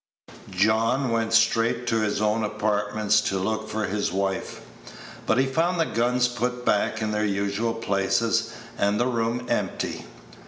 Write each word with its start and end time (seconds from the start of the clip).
John 0.49 1.11
went 1.11 1.31
straight 1.31 1.85
to 1.85 2.01
his 2.01 2.23
own 2.23 2.43
apartment 2.43 3.11
to 3.27 3.37
look 3.37 3.69
for 3.69 3.85
his 3.85 4.11
wife; 4.11 4.61
but 5.27 5.37
he 5.37 5.45
found 5.45 5.79
the 5.79 5.85
guns 5.85 6.27
put 6.27 6.65
back 6.65 7.03
in 7.03 7.11
their 7.11 7.23
usual 7.23 7.75
places, 7.75 8.51
and 8.79 8.99
the 8.99 9.05
room 9.05 9.45
empty. 9.47 10.05